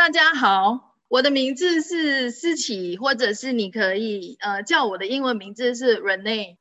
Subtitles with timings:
[0.00, 6.56] 大家好，我的名字是思琪，或者是你可以呃叫我的英文名字是 Rene。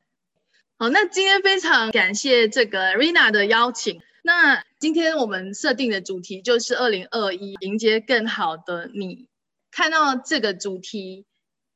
[0.78, 4.02] 好，那今天非常感谢这个 Rina 的邀请。
[4.24, 9.30] 那今天我们设定的主题就是二零二一迎接更好的你。
[9.72, 11.26] 看到这个主题，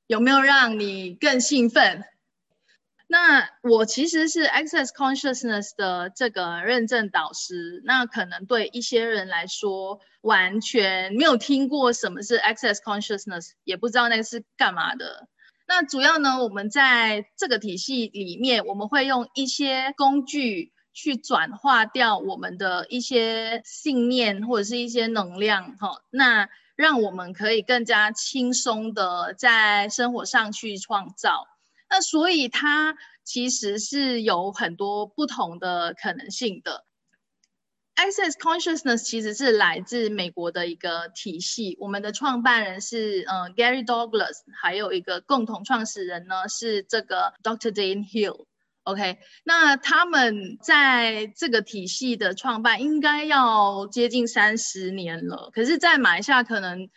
[0.05, 2.03] 有没有让你更兴奋？
[3.07, 15.27] 那我其实是 Access Consciousness 的这个认证导师，那可能对一些人来说完全没有听过什么是 Access Consciousness，也不知道那个是干嘛的。
[15.67, 31.47] 那主要呢，我们在这个体系里面，我们会用一些工具去转化掉我们的一些信念或者是一些能量，哈，那让我们可以更加轻松的在生活上去创造。
[31.93, 36.85] 那所以它其实是有很多不同的可能性的。
[37.95, 47.69] Access Consciousness 其实是来自美国的一个体系，我们的创办人是呃 Gary Douglas，还有一个共同创始人呢是这个 Dr.
[47.69, 48.47] Dan Hill。
[48.81, 56.89] OK，那他们在这个体系的创办应该要接近三十年了，可是，在马来西亚可能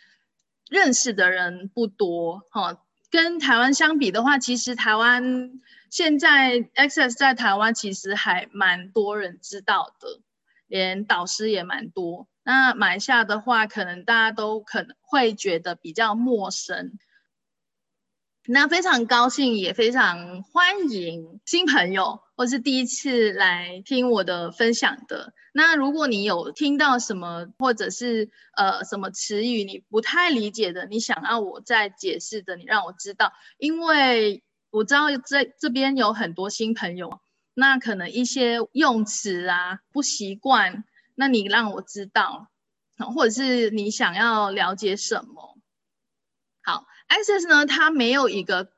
[0.67, 2.81] 认识的人不多哈。
[3.09, 10.21] 跟台湾相比的话，其实台湾现在 Access 在台湾其实还蛮多人知道的，
[10.67, 12.27] 连导师也蛮多。
[12.43, 16.97] 那马来西亚的话，可能大家都可能会觉得比较陌生。
[18.49, 25.33] 那非常高兴，也非常欢迎新朋友，或是第一次来听我的分享的。
[25.51, 37.19] 那如果你有听到什么，或者是呃什么词语你不太理解的，你想要我再解释的，你让我知道，因为我知道在这边有很多新朋友，
[37.53, 42.47] 那可能一些用词啊不习惯，那你让我知道，
[43.13, 45.57] 或者是你想要了解什么。
[46.63, 48.69] 好 Access 呢，它没有一个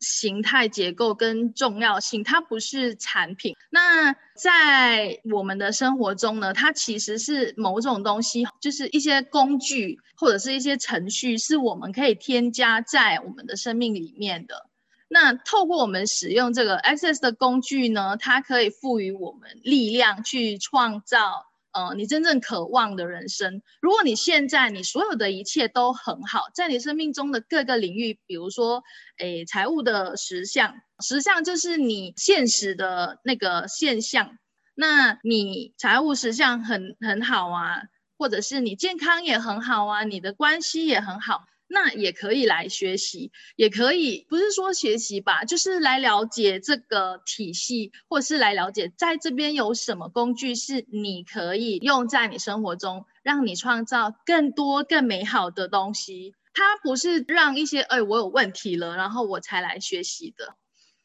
[0.00, 3.56] 形态结构跟重要性，它不是产品。
[3.70, 14.68] 那在我们的生活中呢，它其实是某种东西，就是一些工具或者是一些程序，是我们可以添加在我们的生命里面的。
[15.08, 21.47] 那透过我们使用这个 Access 的工具呢，它可以赋予我们力量去创造。
[21.72, 28.82] 呃，你真正渴望的人生，如果你现在你所有的一切都很好，在你生命中的各个领域，比如说，
[29.18, 34.38] 诶，财务的实相，实相就是你现实的那个现象，
[34.74, 37.82] 那你财务实相很很好啊，
[38.16, 41.44] 或者是你健康也很好啊，你的关系也很好。
[41.70, 56.34] 那也可以来学习，也可以不是说学习吧，就是来了解这个体系，或是来了解在这边有什么工具是你可以用在你生活中，让你创造更多更美好的东西。
[56.54, 60.56] 它不是让一些哎我有问题了，然后我才来学习的。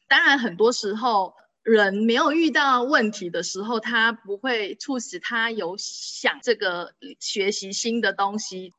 [0.08, 8.72] 当然，很多时候人没有遇到问题的时候，他不会促使他有想这个学习新的东西。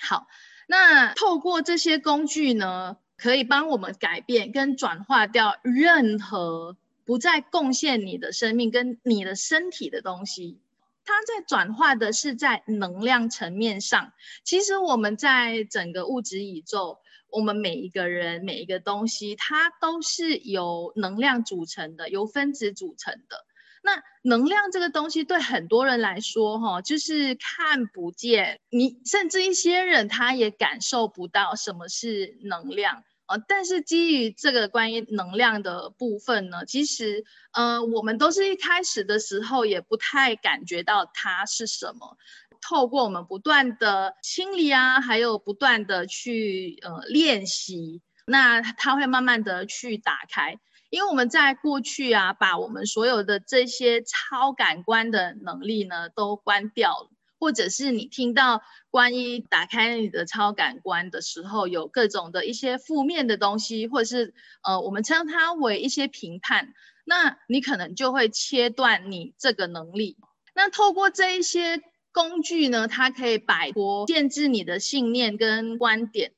[0.00, 0.26] 好。
[0.66, 10.58] 那透过这些工具呢，可以帮我们改变跟转化掉任何不再贡献你的生命跟你的身体的东西。
[11.04, 14.12] 它在转化的是在能量层面上。
[14.42, 16.98] 其实我们在整个物质宇宙，
[17.28, 23.44] 我们每一个人每一个东西，它都是由能量组成的，由分子组成的。
[23.86, 33.36] 那能量这个东西对很多人来说，哈，就是看不见，你甚至一些人他也感受不到什么是能量啊。
[33.46, 42.16] 但是基于这个关于能量的部分呢，其实，呃，我们都是一开始的时候也不太感觉到它是什么。
[42.62, 50.58] 透过我们不断的清理啊，还有不断的去呃练习，那它会慢慢的去打开。
[50.94, 57.10] 因为我们在过去啊，把我们所有的这些超感官的能力呢都关掉了，
[57.40, 66.72] 或者是你听到关于打开你的超感官的时候，有各种的一些负面的东西，或者是呃，我们称它为一些评判，
[67.04, 70.16] 那你可能就会切断你这个能力。
[70.54, 71.80] 那透过这一些
[72.12, 76.34] 工具呢，它可以摆脱限制你的信念跟观点。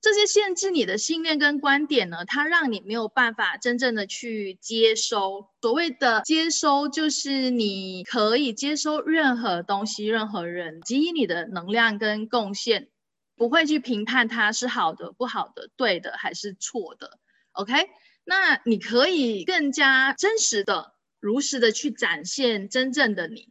[0.00, 5.48] 这些限制你的信念跟观点呢，它让你没有办法真正的去接收。
[5.60, 12.88] 所谓的接收，就是你可以接收任何东西、任何人给予你的能量跟贡献，
[13.34, 17.18] 不会去评判它是好的、不好的、对的还是错的。
[17.52, 17.74] OK，
[18.24, 23.48] 那你可以更加真实的、如实的去展现真正的你。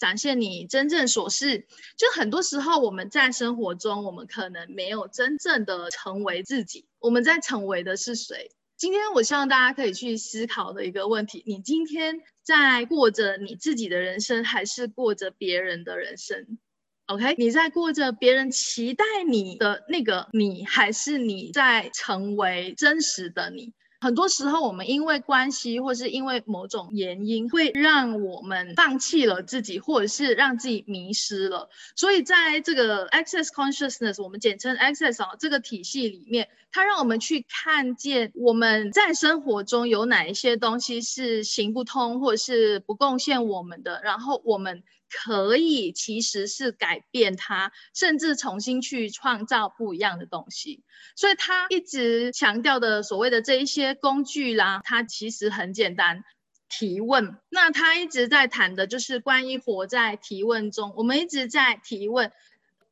[0.00, 1.66] 展现你真正所是。
[1.96, 8.50] 就很多时候我们在生活中，我们可能没有真正的成为自己，我们在成为的是谁？
[8.76, 16.58] 今天我希望大家可以去思考的一个问题：你今天在过着你自己的人生，还是过着别人的人生
[17.04, 23.74] ？OK，你在过着别人期待你的那个你，还是你在成为真实的你？
[24.00, 31.68] 很多时候，我们因为关系，或是因为某种原因，会让我们放弃了自己，或者是让自己迷失了。
[31.94, 44.82] 所以，在这个 Access Consciousness，我们简称 Access 啊，这个体系里面，它让我们去看见我们在生活中有哪一些东西是行不通，或者是不贡献我们的，然后我们。
[45.10, 50.84] 可以，其实是改变它，甚至重新去创造不一样的东西。
[51.16, 56.22] 所以他一直强调的所谓的这一些工具啦，它其实很简单，
[56.68, 57.36] 提问。
[57.48, 60.94] 那他一直在谈的就是关于活在提问中。
[60.96, 62.30] 我们一直在提问，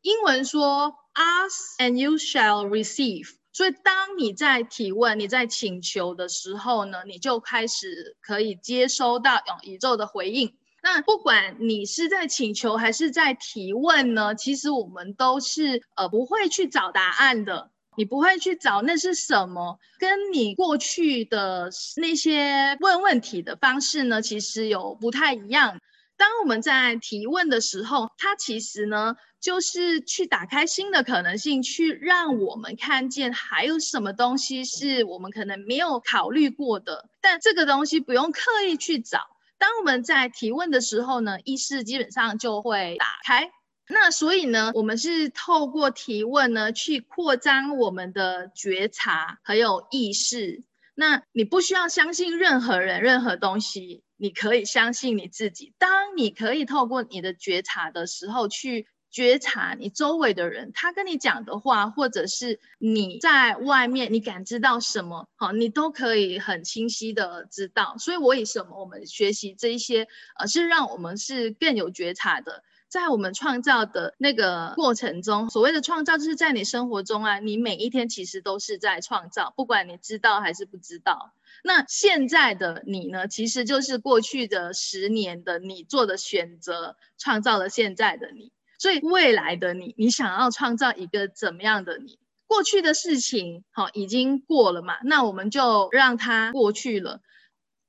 [0.03, 3.29] 英文说 ask and you shall receive。
[3.53, 10.58] 所以当你在提问、你在请求的时候呢，你就开始可以接收到宇宙的回应。
[10.83, 25.81] 那不管你是在请求还是在提问呢，其实我们都是呃不会去找答案的，你不会去找那是什么，跟你过去的那些问问题的方式呢，其实有不太一样。
[26.17, 39.21] 当我们在提问的时候，它其实呢就是去打开新的可能性，去让我们看见还有什么东西是我们可能没有考虑过的，但这个东西不用刻意去找。
[39.59, 43.51] 当我们在提问的时候呢，意识基本上就会打开。
[43.89, 50.63] 那所以呢，我们是透过提问呢，去扩张我们的觉察还有意识。
[50.95, 55.75] 那你不需要相信任何人、任何东西，你可以相信你自己。
[55.79, 58.87] 当你可以透过你的觉察的时候去。
[59.11, 67.97] 觉察你周围的人，他跟你讲的话，或者是你在外面你感知到什么，好，你都可以很清晰的知道。
[67.99, 70.07] 所以，我为什么我们学习这一些，
[70.39, 81.33] 呃，是让我们是更有觉察的，在我们创造的那个过程中，所谓的创造，就是在你生活中啊，你每一天其实都是在创造，不管你知道还是不知道。
[81.65, 88.53] 那现在的你呢，其实就是过去的十年的你做的选择，创造了现在的你。
[88.79, 92.19] 所以未来的你，你想要创造一个怎么样的你？
[92.47, 97.21] 过去的事情，好，已经过了嘛，那我们就让它过去了。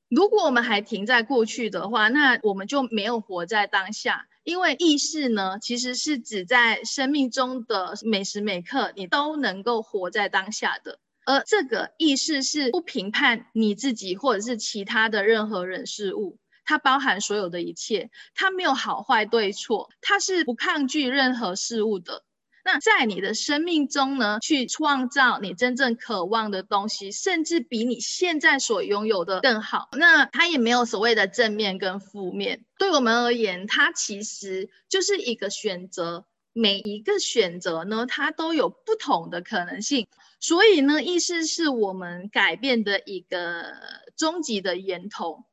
[0.09, 4.27] 如果我们还停在过去的话，那我们就没有活在当下。
[4.43, 10.99] 因为意识呢，其实是指在生命中的每时每刻，你都能够活在当下的。
[11.25, 16.39] 而这个意识是不评判你自己或者是其他的任何人事物。
[16.69, 22.23] 它包含所有的一切，它没有好坏对错，它是不抗拒任何事物的。
[22.63, 29.89] 那在你的生命中呢，去创造你真正渴望的东西，甚至比你现在所拥有的更好。
[29.93, 36.27] 那它也没有所谓的正面跟负面，对我们而言，它其实就是一个选择。
[36.51, 40.07] 每一个选择呢，它都有不同的可能性。
[40.39, 43.73] 所以呢，意思是我们改变的一个
[44.15, 45.45] 终极的源头。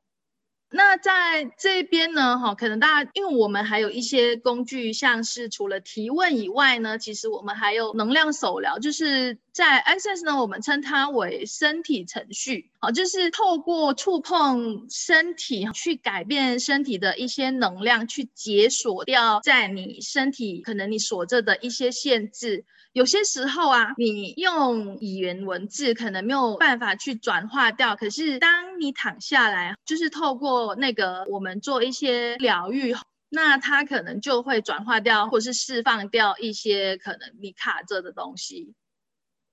[0.76, 22.66] 那在这边呢，哈，可能大家因为我们还有一些工具，像是除了提问以外呢，其实我们还有能量手疗，就是在 Access 呢，我们称它为身体程序，好，就是透过触碰身体去改变身体的一些能量，去解锁掉在你身体可能你锁着的一些限制。
[22.96, 32.96] 有些时候啊，你用语言文字可能没有办法去转化掉，可是当你躺下来，就是透过那个我们做一些疗愈，
[33.28, 38.72] 那它可能就会转化掉，或是释放掉一些可能你卡着的东西。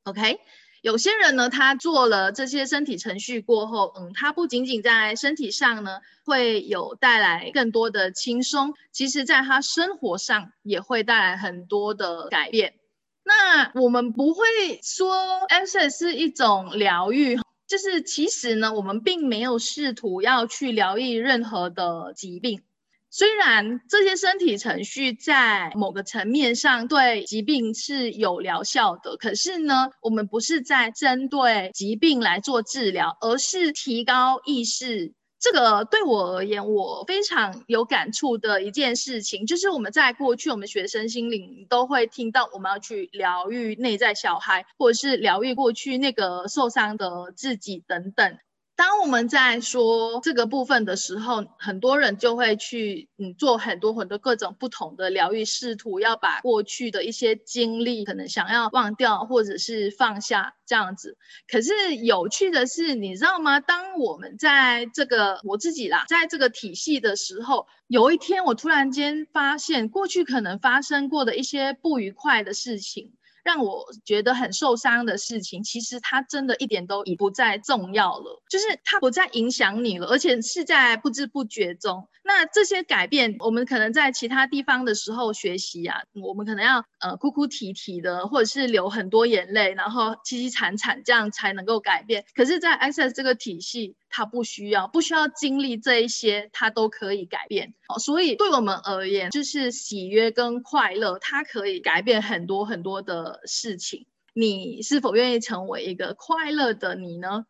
[0.05, 0.39] OK，
[0.81, 12.75] 有些人呢，他做了这些身体程序过后，嗯，他不仅仅在身体上呢会有带来更多的轻松，其实在他生活上也会带来很多的改变。
[13.25, 14.45] 那我们不会
[14.83, 15.15] 说
[15.49, 17.37] Access 是一种疗愈，
[17.67, 22.61] 就是其实呢，我们并没有试图要去疗愈任何的疾病。
[23.09, 35.13] 虽然这些身体程序在某个层面上对疾病是有疗效的，可是呢，我们不是在针对疾病来做治疗，而是提高意识。
[35.43, 48.37] 这个对我而言，我非常有感触的一件事情，就是我们在过去，我们学生心灵都会听到，我们要去疗愈内在小孩，或者是疗愈过去那个受伤的自己等等。
[48.75, 61.17] 当我们在说这个部分的时候，很多人就会去嗯做很多很多各种不同的疗愈，试图要把过去的一些经历可能想要忘掉或者是放下这样子。
[61.47, 63.59] 可是有趣的是，你知道吗？
[63.59, 73.13] 当我们在这个我自己啦，在这个体系的时候，有一天我突然间发现，过去可能发生过的一些不愉快的事情。
[73.43, 82.07] 让我觉得很受伤的事情，其实它真的一点都已不再重要了，就是它不再影响你了，而且是在不知不觉中。
[82.25, 92.23] 那这些改变，我们可能在其他地方的时候学习啊，我们可能要呃哭哭啼啼的，或者是流很多眼泪，然后凄凄惨惨，这样才能够改变。
[92.33, 97.73] 可是，在 Access 这个体系，他不需要，不需要经历这一些，他都可以改变。
[97.87, 104.05] 哦，所以对我们而言，就是喜悦跟快乐，它可以改变很多很多的事情。
[104.35, 107.45] 你是否愿意成为一个快乐的你呢？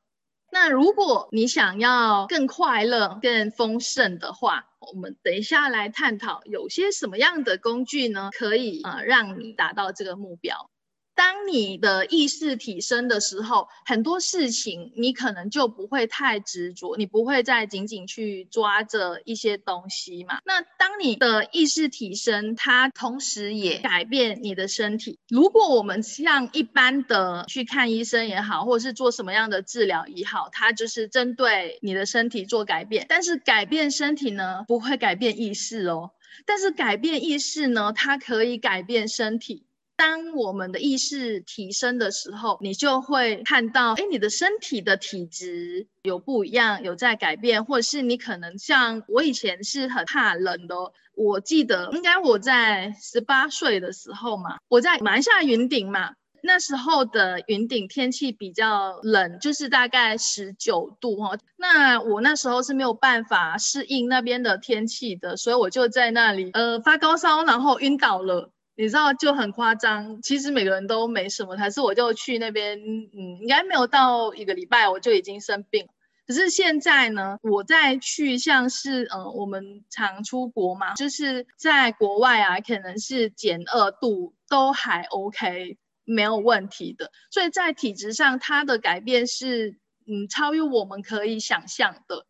[0.49, 10.69] 那如果你想要更快乐、更丰盛的话，我们等一下来探讨有些什么样的工具呢，可以呃让你达到这个目标。
[11.15, 20.39] 当你的意识提升的时候，很多事情你可能就不会太执着，你不会再紧紧去抓着一些东西嘛。
[20.45, 25.19] 那当你的意识提升，它同时也改变你的身体。
[25.29, 33.05] 如果我们像一般的去看医生也好，或者是做什么样的治疗也好，它就是针对你的身体做改变。
[33.07, 36.11] 但是改变身体呢，不会改变意识哦。
[36.45, 39.65] 但是改变意识呢，它可以改变身体。
[40.05, 50.75] 当我们的意识提升的时候，你就会看到，哎，你的身体的体质有不一样，有在改变，或者是你可能像我以前是很怕冷的，
[51.15, 68.51] 我记得应该我在十八岁的时候嘛，我在马来西亚云顶嘛，那时候的云顶天气比较冷，就是大概十九度哈，那我那时候是没有办法适应那边的天气的，所以我就在那里呃发高烧，然后晕倒了。
[68.75, 75.87] 你知道就很夸张，其实每个人都没什么，还是我就去那边，嗯，应该没有到一个礼拜我就已经生病。
[76.25, 87.11] 可是现在呢，我再去像是，呃，我们常出国嘛，就是在国外啊，可能是减二度都还 OK，没有问题的。
[87.29, 89.77] 所以在体质上，它的改变是，
[90.07, 92.25] 嗯，超越我们可以想象的。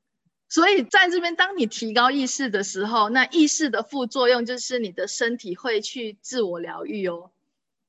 [0.53, 7.31] 所以在这边，当你提高意识的时候，那意识的副作用就是你的身体会去自我疗愈哦。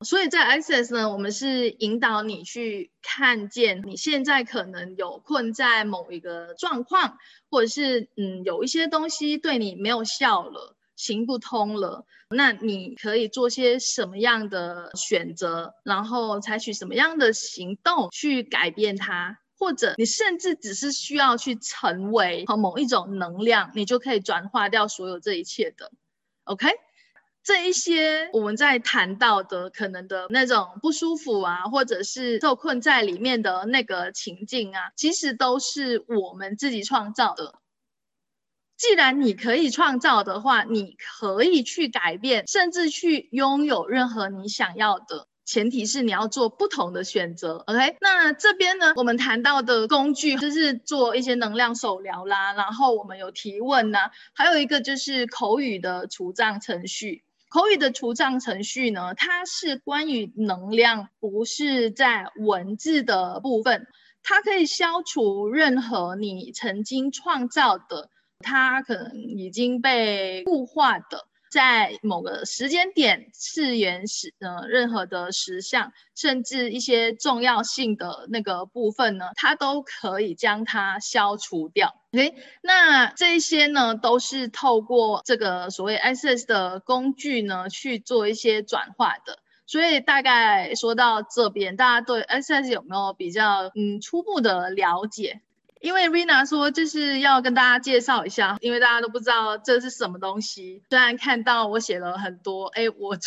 [0.01, 7.19] 所以在 Access 呢，我们是引导你去看见你现在可能有困在某一个状况，
[7.51, 19.39] 或者是嗯有一些东西对你没有效了，行不通了，那你可以做些什么样的选择，然后采取什么样的行动去改变它。
[19.59, 25.93] 或者你甚至只是需要去成为和某一种能量，你就可以转化掉所有这一切的。
[26.45, 26.69] OK，
[27.43, 37.61] 这一些我们在谈到的可能的那种不舒服啊，或者是受困在里面的那个情境啊，其实都是我们自己创造的。
[38.77, 45.29] 既然你可以创造的话，你可以去改变，甚至去拥有任何你想要的。
[45.45, 47.97] 前提是你要做不同的选择，OK？
[48.01, 57.25] 那这边呢，我们谈到的工具就是做一些能量手疗啦，然后我们有提问呐，还有一个就是口语的除障程序。
[57.51, 63.87] 口语的除障程序呢，它是关于能量，不是在文字的部分，
[64.23, 68.09] 它可以消除任何你曾经创造的，
[68.41, 71.29] 它可能已经被固化的。
[71.55, 81.95] 在某个时间点，次元时呃任何的实像，甚至一些重要性的那个部分呢，它都可以将它消除掉。
[82.13, 89.39] OK，那这些呢，都是透过这个所谓 SS 的工具呢去做一些转化的。
[89.65, 95.41] 所以大概说到这边，大家对 SS 有没有比较嗯初步的了解？
[95.85, 100.83] 因为 Rina 说就是要跟大家介绍一下，因为大家都不知道这是什么东西。
[100.89, 103.19] 虽然看到我写了很多，哎，我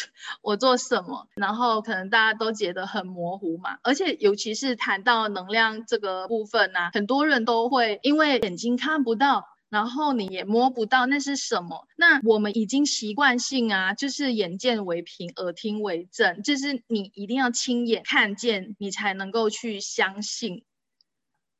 [0.41, 3.77] 我做什么，然后可能大家都觉得很模糊嘛。
[3.83, 11.87] 而且尤其是谈到能量这个部分呢，很多人都会因为眼睛看不到，然后你也摸不到那是什么。
[11.95, 20.63] 那我们已经习惯性啊，就是眼见为凭，耳听为证，就是你一定要亲眼看见，你才能够去相信。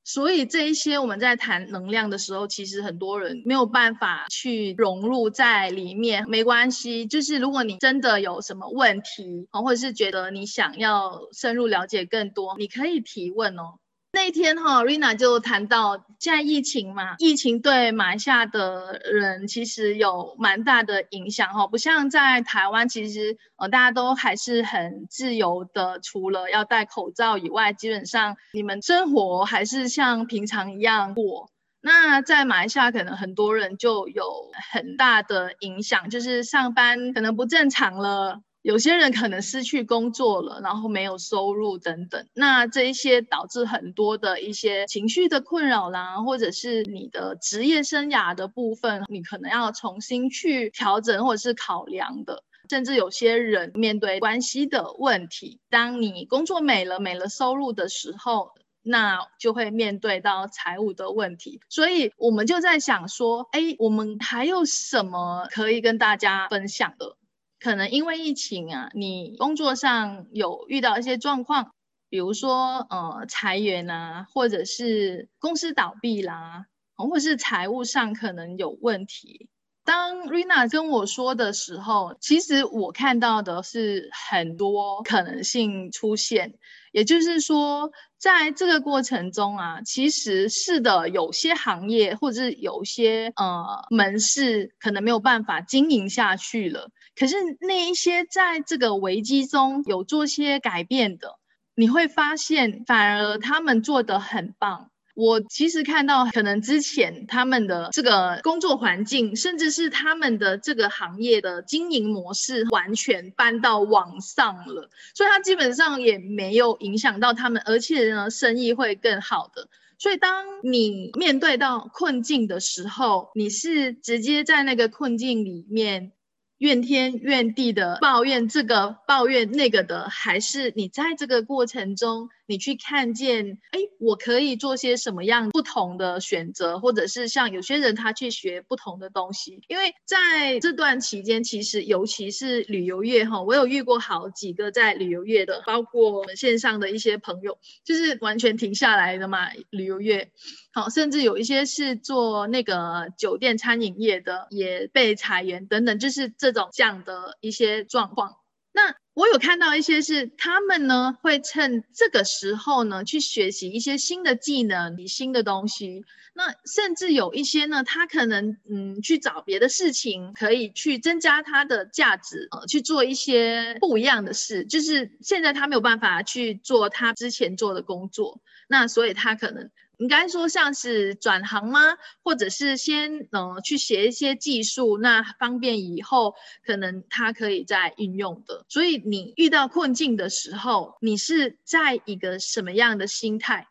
[0.07, 6.23] 所以这一些我们在谈能量的时候，其实很多人没有办法去融入在里面。
[6.29, 13.79] 没关系，就是如果你真的有什么问题，或者是觉得你想要深入了解更多，你可以提问哦。
[14.17, 31.51] 那一天哈，Rina 就谈到现在疫情嘛，疫情对马来西亚的人其实有蛮大的影响哈，不像在台湾，其实呃大家都还是很自由的，除了要戴口罩以外，基本上你们生活还是像平常一样过。
[31.79, 38.41] 那在马来西亚，可能很多人就有很大的影响，就是上班可能不正常了。
[38.67, 52.43] 有些人可能失去工作了，然后没有收入等等，那这一些导致很多的一些情绪的困扰啦，或者是你的职业生涯的部分，你可能要重新去调整或者是考量的。
[52.69, 58.51] 甚至有些人面对关系的问题，当你工作没了、没了收入的时候，
[58.83, 61.62] 那就会面对到财务的问题。
[61.69, 67.15] 所以我们就在想说，哎，我们还有什么可以跟大家分享的？
[67.59, 71.71] 可能因为疫情啊，你工作上有遇到一些状况，
[72.09, 79.49] 比如说呃裁员啊，或者是公司倒闭啦，或者是财务上可能有问题。
[79.83, 86.55] 当 Rina 跟我说的时候，其实我看到的是很多可能性出现。
[86.91, 96.89] 也就是说，在这个过程中啊，其实是的，有些行业或者是有些呃门市可能没有办法经营下去了。
[97.19, 101.39] 可是那一些在这个危机中有做些改变的，
[101.74, 104.91] 你会发现反而他们做得很棒。
[105.15, 119.69] 我其实看到可能之前他们的这个工作环境，甚至是他们的这个行业的经营模式完全搬到网上了，所以它基本上也没有影响到他们，而且呢生意会更好的。
[119.97, 126.12] 所以当你面对到困境的时候，你是直接在那个困境里面。
[126.57, 139.62] 怨天怨地的抱怨这个抱怨那个的，还是你在这个过程中，你去看见，哎，我可以做些什么样不同的选择，或者是像有些人他去学不同的东西。
[139.68, 150.31] 因为在这段期间，其实尤其是旅游业哈，我有遇过好几个在旅游业的，包括我们线上的一些朋友，就是完全停下来的嘛，旅游业。
[150.72, 158.38] 好，甚至有一些是做那个酒店餐饮业的，也被裁员等等，就是这种这样的一些状况。
[158.72, 166.06] 那我有看到一些是他们呢，会趁这个时候呢，去学习一些新的技能、新的东西。
[166.36, 174.64] 那甚至有一些呢，他可能嗯去找别的事情，可以去增加他的价值，呃，去做一些不一样的事。
[174.66, 179.72] 就是现在他没有办法去做他之前做的工作，那所以他可能。
[179.98, 181.98] 应该说像是转行吗？
[182.24, 188.66] 或者是先嗯去学一些技术，那方便以后可能他可以再运用的。
[188.70, 193.68] 所以你遇到困境的时候，你是在一个什么样的心态？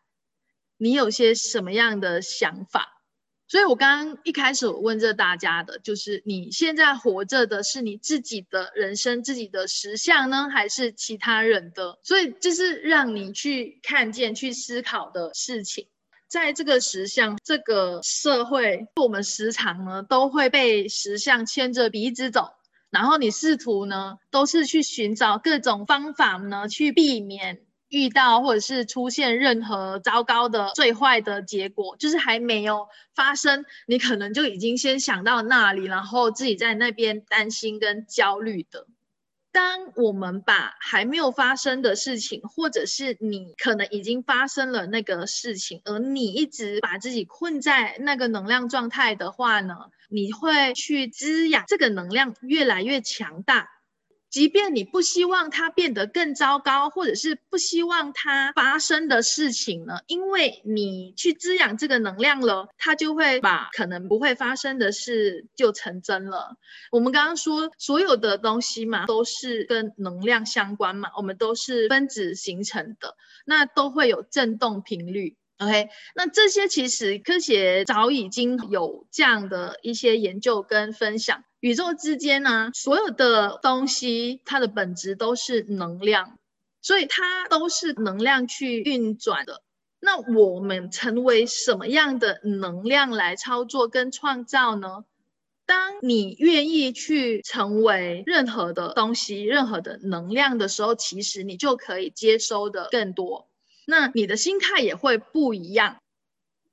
[0.77, 2.93] 你有些什么样的想法？
[3.49, 12.01] 所以我刚刚一开始我问这大家的就是你现在活着的是你自己的人生、自己的实相呢，还是其他人的？
[12.03, 15.87] 所以这是让你去看见、去思考的事情。
[16.29, 22.51] 在这个实相，这个社会，我们时常呢都会被实相牵着鼻子走，
[22.91, 38.89] 然后你试图呢都是去寻找各种方法呢，去避免遇到或者是出现任何糟糕的、最坏的结果，就是还没有发生，你可能就已经先想到那里，然后自己在那边担心跟焦虑的。
[39.57, 49.75] 当我们把还没有发生的事情，或者是你可能已经发生了那个事情，而你一直把自己困在那个能量状态的话呢，
[50.11, 53.71] 你会去滋养这个能量越来越强大。
[54.29, 60.01] 即便你不希望它变得更糟糕，或者是不希望它发生的事情呢？
[60.07, 66.57] 因为你去滋养这个能量了，它就会把可能不会发生的事就成真了。
[66.91, 75.37] 我们刚刚说所有的东西嘛，都是跟能量相关嘛，我们都是分子形成的，那都会有振动频率。
[75.59, 81.45] OK，那这些其实科学早已经有这样的一些研究跟分享。
[81.61, 86.39] 宇宙之间呢，所有的东西它的本质都是能量，
[86.83, 89.63] 所以它都是能量去运转的。
[89.99, 95.05] 那我们成为什么样的能量来操作跟创造呢？
[95.65, 103.49] 当你愿意去成为任何的东西、任何的能量的时候，其实你就可以接收的更多。
[103.87, 105.97] 那你的心态也会不一样。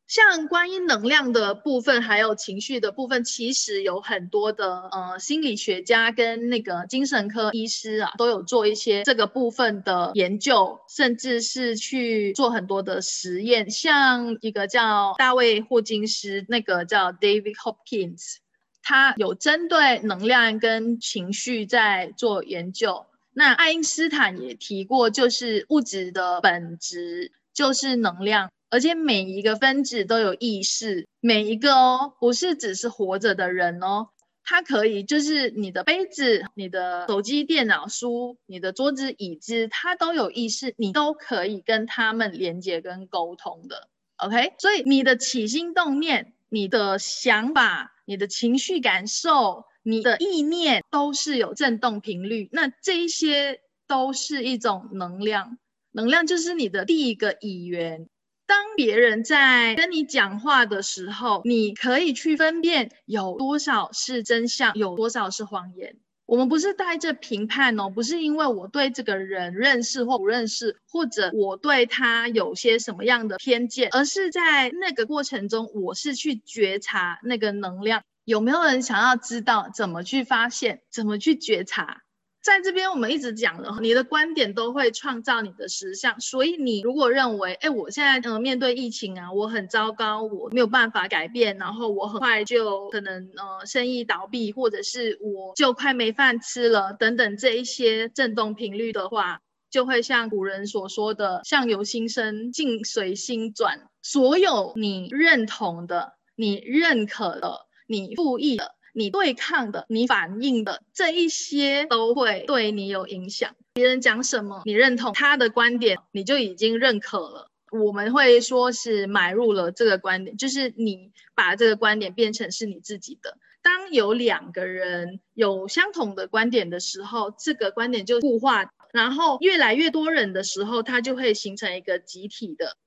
[0.06, 13.71] 像关于能量的部分，还有情绪的部分，其实有很多的呃心理学家跟那个精神科医师啊，都有做一些这个部分的研究，甚至是去做很多的实验。
[13.71, 18.36] 像一个叫大卫霍金斯，那个叫 David Hopkins，
[18.84, 23.06] 他有针对能量跟情绪在做研究。
[23.34, 28.50] 那爱因斯坦也提过，就是物质的本质就是能量。
[28.69, 34.08] 而且每一个分子都有意识，每一个哦，不是只是活着的人哦，
[34.43, 43.89] 它可以就是你的杯子、你的手机、电脑、书、你的桌子、椅子，它都有意识，你都可以跟他们连接跟沟通的。
[44.15, 55.58] OK，所以你的起心动念、你的想法、你的情绪感受、你的意念，都是有振动频率，那这一些都是一种能量，
[55.91, 58.08] 能量就是你的第一个语言。
[58.46, 65.98] 当别人在跟你讲话的时候，你可以去分辨有多少是真相，有多少是谎言。
[66.26, 78.04] 我们不是带着评判哦，不是因为我对这个人认识或不认识，或者我对他有些什么样的偏见，而是在那个过程中，我是去觉察那个能量。
[78.26, 82.04] 有没有人想要知道怎么去发现，怎么去觉察？
[82.42, 86.20] 在这边，我们一直讲了，你的观点都会创造你的实相。
[86.20, 103.88] 所以，你如果认为，哎，我现在呃面对疫情啊，我很糟糕，我没有办法改变，然后我很快就可能呃生意倒闭，或者是我就快没饭吃了等等这一些震动频率的话，就会像古人所说的“相由心生，境随心转”。
[104.04, 108.76] 所有你认同的、你认可的、你复议的。
[108.96, 113.56] 你对抗的，你反应的这一些都会对你有影响。
[113.74, 117.50] 别人讲什么，你认同他的观点，你就已经认可了。
[117.72, 123.39] 我们会说是买入了这个观点，就是你把这个观点变成是你自己的。
[123.63, 132.78] 当有两个人有相同的观点的时候，这个观点就固化，然后越来越多人的时候，它就会形成一个集体的。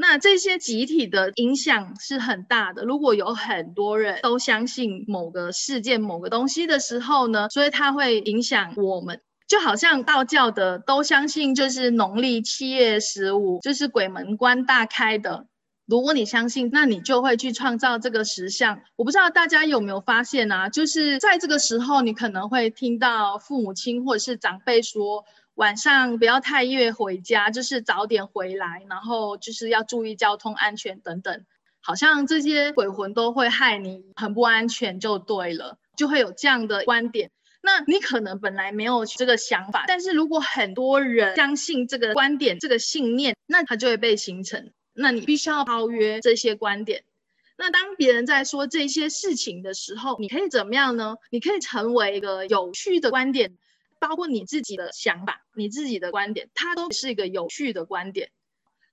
[0.00, 2.84] 那这些集体的影响是很大的。
[2.84, 9.20] 如果有很多人都相信某个事件、某个东西的时候呢，所以它会影响我们。
[9.46, 15.44] 就好像道教的都相信，就是农历七月十五就是鬼门关大开的。
[15.86, 18.80] 如果你相信，那你就会去创造这个实像。
[18.96, 25.26] 我不知道大家有没有发现啊，就是在这个时候，你可能会听到父母亲或者是长辈说。
[25.60, 31.44] 晚上不要太夜回家，就是早点回来，然后就是要注意交通安全等等。
[31.82, 37.30] 好像这些鬼魂都会害你很不安全，就对了，就会有这样的观点。
[37.60, 44.72] 那你可能本来没有这个想法，但是如果很多人相信这个观点、这个信念，那它就会被形成。
[44.94, 47.04] 那你必须要超越这些观点。
[47.58, 51.16] 那当别人在说这些事情的时候，你可以怎么样呢？
[51.30, 53.58] 你可以成为一个有趣的观点。
[54.00, 58.32] 包括你自己的想法、你自己的观点，它都是一个有趣的观点。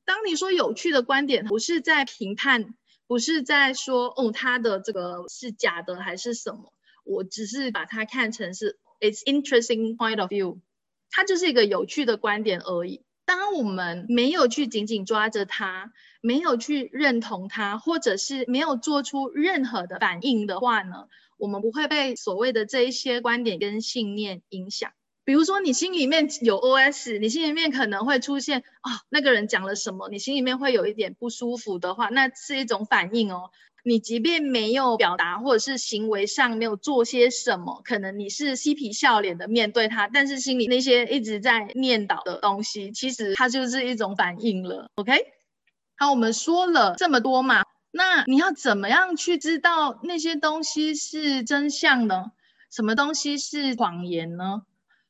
[0.06, 2.76] 当你说有趣的观点，不是在评判，
[3.08, 6.74] 不是在说哦，它的这个是假的还是什么？
[7.04, 10.60] 我只是把它看成是 it's interesting point of view，
[11.10, 13.02] 它就是一个有趣的观点而已。
[13.26, 15.92] 当我们没有去紧紧抓着它，
[16.22, 21.08] 没有去认同它，或者是没有做出任何的反应的话呢？
[21.38, 24.92] 我们不会被所谓的这一些观点跟信念影响。
[25.28, 33.52] 比如说，你心里面有 OS，你心里面可能会出现啊，那个人讲了什么，你心里面会有一点不舒服的话，那是一种反应哦。
[33.84, 44.90] 你即便没有表达，或者是行为上没有做些什么，可能你是嬉皮笑脸的面对他，但是心里那些一直在念叨的东西，其实它就是一种反应了。
[44.96, 45.12] OK，
[45.98, 52.32] 好，我们说了这么多嘛，那你要怎么样去知道那些东西是真相呢？
[52.72, 54.62] 什么东西是谎言呢？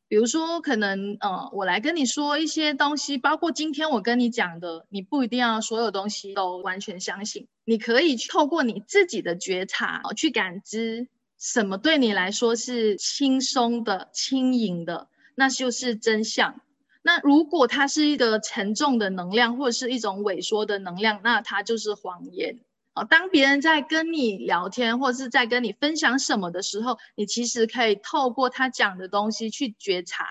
[0.10, 16.62] 比如说，可能呃，我来跟你说一些东西，包括今天我跟你讲的，你不一定要所有东西都完全相信，你可以透过你自己的觉察去感知什么对你来说是轻松的、轻盈的，那就是真相。
[17.02, 22.60] 那如果它是一个沉重的能量，或者是一种萎缩的能量，那它就是谎言。
[23.04, 30.26] 当别人在跟你聊天，或是在跟你分享什么的时候，你其实可以透过他讲的东西去觉察，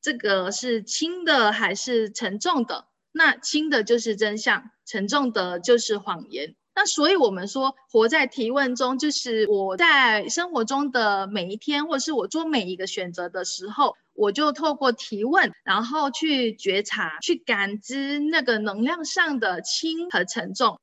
[0.00, 2.86] 这个是轻的还是沉重的？
[3.12, 6.54] 那轻的就是真相，沉重的就是谎言。
[6.74, 20.80] 那所以我们说，活在提问中，就是我在生活中的每一天，或是我做每一个选择的时候，我就透过提问，然后去觉察，去感知那个能量上的轻和沉重。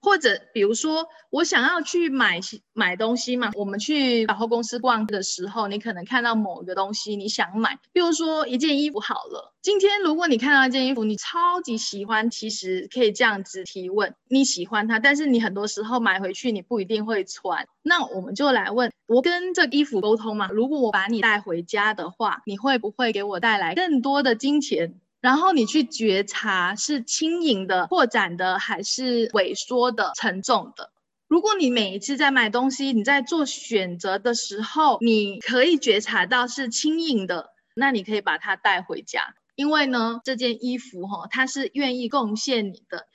[0.00, 2.40] 或者比如说，我想要去买
[2.72, 9.54] 买东西嘛，我们去百货公司逛的时候，你可能看到某一个东西你想买，比如说一件衣服好了。
[9.60, 17.66] 今天如果你看到一件衣服，你超级喜欢，其实可以这样子提问：你喜欢它，但是你很多时候买回去你不一定会穿。
[17.82, 20.48] 那我们就来问，我跟这衣服沟通嘛？
[20.48, 24.94] 如果我把你带回家的话，你会不会给我带来更多的金钱？
[25.20, 30.92] 然后你去觉察是轻盈的、扩展的，还是萎缩的、沉重的。
[31.26, 39.34] 如果你每一次在买东西，你在做选择的时候，你可以觉察到是轻盈的，那你可以把它带回家。
[39.54, 43.06] 因为呢，这件衣服哈，它是愿意贡献你的。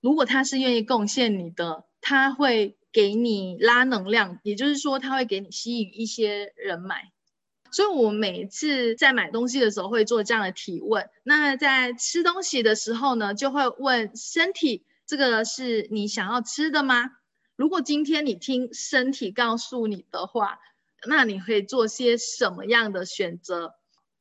[0.00, 7.12] 如果它是愿意贡献你的，它会给你拉能量，也就是说，它会给你吸引一些人买。
[7.70, 11.08] 所以，我每次在买东西的时候会做这样的提问。
[11.22, 17.10] 那在吃东西的时候呢，就会问身体：这个是你想要吃的吗？
[17.56, 20.58] 如果今天你听身体告诉你的话，
[21.06, 23.74] 那你会做些什么样的选择？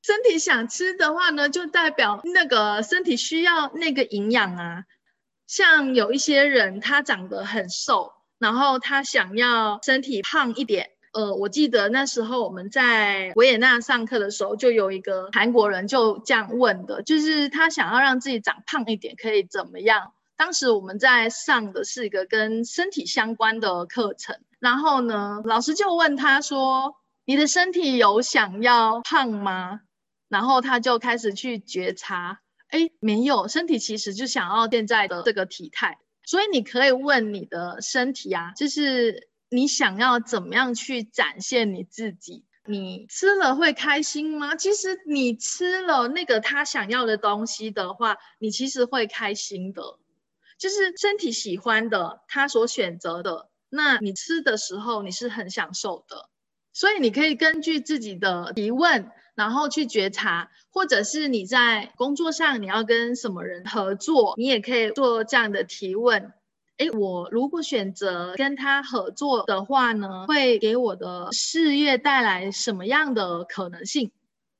[0.04, 4.84] 身体想吃的话呢，就代表那个身体需要那个营养啊。
[5.48, 10.92] 像有一些人，他长得很瘦，然后他想要身体胖一点。
[11.18, 20.14] 呃，我记得那时候我们在维也纳上课的时候，就有一个韩国人就这样问的，就是他想要让自己长胖一点，可以怎么样？
[20.36, 26.94] 当时我们在上的是一个跟身体相关的课程，然后呢，老师就问他说
[27.26, 29.82] ：“你的身体有想要胖吗？”
[30.30, 35.98] 然后他就开始去觉察，哎，没有，身体其实就想要现在的这个体态。
[36.24, 39.27] 所以你可以问你的身体啊，就是。
[39.50, 42.44] 你想要怎么样去展现你自己？
[42.66, 44.56] 你吃了会开心吗？
[44.56, 49.82] 其实你吃了那个他想要的东西的话，你其实会开心的，
[50.58, 56.30] 就是身体喜欢的，他所选择的，那你吃的时候你是很享受的。
[56.74, 66.34] 所以你可以根据自己的提问，然后去觉察，或者是你在工作上你要跟什么人合作，你也可以做这样的提问。
[66.78, 74.12] 哎，我如果选择跟他合作的话呢，会给我的事业带来什么样的可能性？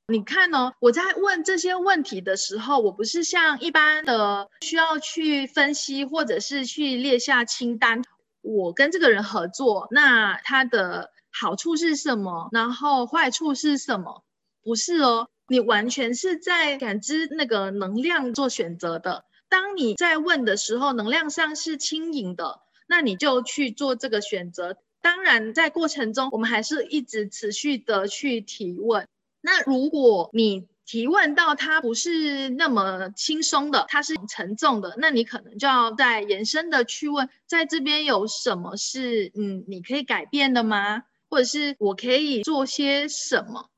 [0.08, 0.72] 你看呢？
[0.80, 8.02] 我在问这些问题的时候，我不是像一般的需要去分析，或者是去列下清单。
[8.42, 12.50] 我跟这个人合作，那他的好处是什么？
[12.52, 14.24] 然后坏处是什么？
[14.64, 19.26] 不是哦，你完全是在感知那个能量做选择的。
[19.50, 24.78] 当你在问的时候，能量上是轻盈的，那你就去做这个选择。
[25.02, 29.08] 当然，在过程中，我们还是一直持续的去提问。
[29.42, 41.04] 那如果你提问到它不是那么轻松的，它是沉重的，那你可能就要再延伸的去问，在这边有什么是嗯你可以改变的吗？
[41.30, 43.70] 或者是我可以做些什么？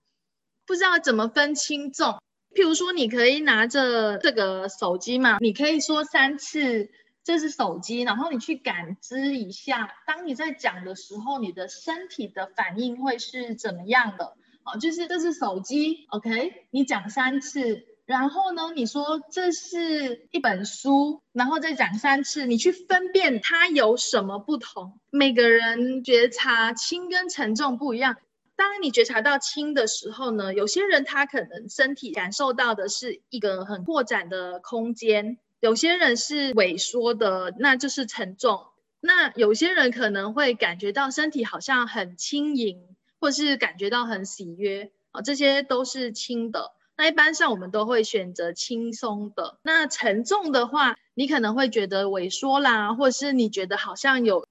[0.65, 2.21] 不知道怎么分轻重。
[2.59, 6.89] 譬如说，你可以拿着这个手机嘛，你可以说三次
[7.23, 14.33] 这是手机，然后你去感知一下，当你在讲的时候，你的身体的反应会是怎么样的？
[14.63, 16.65] 好，就是这是手机，OK？
[16.71, 24.99] 你讲三次，然后呢，你说这是一本书，然后再讲三次，你去分辨它有什么不同。
[25.11, 28.17] 每个人觉察轻跟沉重不一样。
[28.59, 38.65] 当你觉察到轻的时候呢，有些人他可能身体感受到的是一个很扩展的空间，有些人是萎缩的，那就是沉重。
[38.99, 42.81] 那有些人可能会感觉到身体好像很轻盈，
[43.21, 46.73] 或是感觉到很喜悦啊，这些都是轻的。
[46.97, 49.57] 那一般上我们都会选择轻松的。
[49.61, 54.45] 那沉重的话，你可能会觉得萎缩啦，或是你觉得好像有。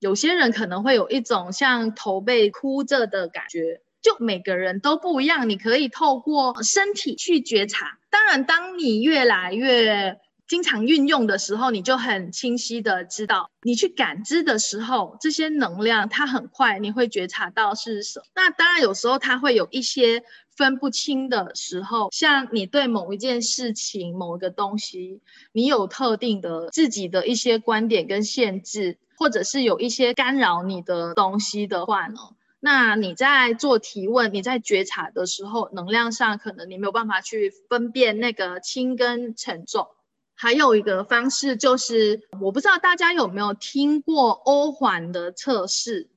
[0.00, 5.48] 有些人可能会有一种像头被箍着的感觉，就每个人都不一样。
[5.48, 7.98] 你可以透过身体去觉察。
[8.10, 18.24] 当然，当你越来越经常运用的时候，你就很清晰的知道，你去感知的时候，这些能量它很快你会觉察到是什么。
[18.34, 20.22] 那当然，有时候它会有一些
[20.58, 28.98] 分不清的时候，像你对某一件事情、某一个东西，你有特定的自己的一些观点跟限制。
[29.20, 32.20] 或者是有一些干扰你的东西的话呢，
[32.60, 39.88] 那你在做提问、你在觉察的时候，能量上可能你没有办法去分辨那个轻跟沉重。
[40.36, 46.08] 还有一个方式就是，我不知道大家有没有听过欧环的测试，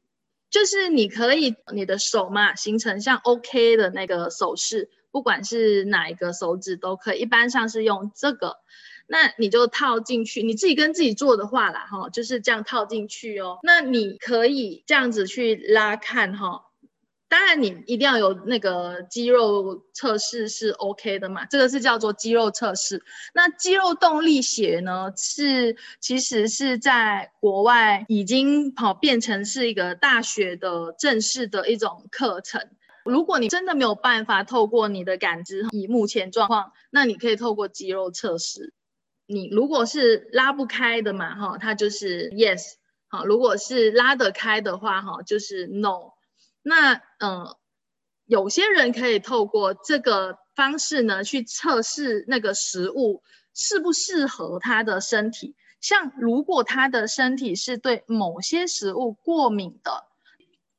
[0.52, 8.58] 就是你可以你的手嘛形成像 OK 的那个手势，不管是哪一个手指都可以，一般上是用这个。
[9.08, 13.60] 那你就套进去，你自己跟自己做的话啦，哈，就是这样套进去哦。
[13.64, 16.71] 那你可以这样子去拉看哈。
[17.32, 21.46] 当然，你一定要有那个肌肉测试是 OK 的嘛？
[21.46, 23.06] 这个是叫做肌肉测试。
[23.34, 32.68] 那肌肉动力学呢，是其实是在国外已经好变成是一个大学的正式的一种课程。
[33.06, 38.74] 如果你真的没有办法透过你的感知，以目前状况，那你可以透过肌肉测试。
[39.26, 42.74] 你如果是拉不开的嘛，哈，它就是 yes。
[43.08, 46.12] 好，如果是拉得开的话，哈，就是 no。
[46.62, 47.56] 那嗯，
[48.26, 55.56] 有些人可以透过这个方式呢，去测试那个食物适不适合他的身体。
[55.80, 60.06] 像如果他的身体是对某些食物过敏的，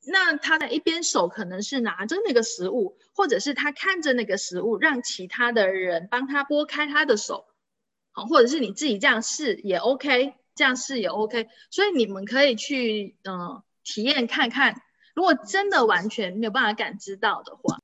[0.07, 7.47] 那他的一边手可能是拿着那个食物，或者是他看着那个食物，让其他的人帮他拨开他的手，
[8.13, 11.49] 好，或者是你自己这样试也 OK，这样试也 OK。
[11.71, 14.81] 所以你们可以去嗯体验看看。
[15.15, 17.79] 如果真的完全没有办法感知到的话，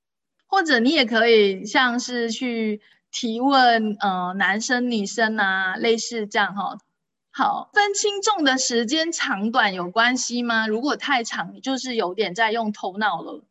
[0.46, 6.78] 或者你也可以像是去提问，呃，男生女生啊，类似这样哈。
[7.30, 10.66] 好，分轻重的时间长短有关系吗？
[10.66, 13.44] 如果太长，你就是有点在用头脑了。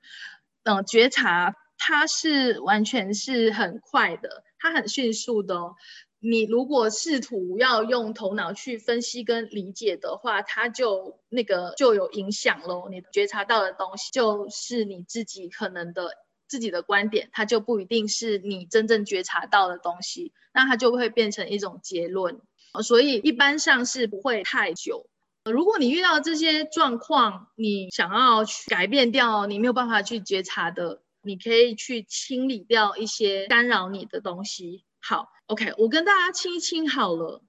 [0.63, 5.75] 嗯，觉察它是完全是很快的，它很迅速的哦。
[6.19, 12.89] 你如果试图要用头脑去分析跟理解的话，它就那个就有影响喽。
[12.89, 16.11] 你觉察到的东西就是你自己可能的
[16.47, 22.41] 自己的观点，它就不一定是你真正觉察到的东西，那它就会变成一种结论。
[22.83, 25.07] 所以一般上是不会太久。
[25.45, 34.83] 如果你遇到这些状况，你想要去改变掉你没有办法去觉察的，你可以去清理掉一些干扰你的东西。
[34.99, 35.29] 好。
[35.47, 37.41] OK，我跟大家清一清好了，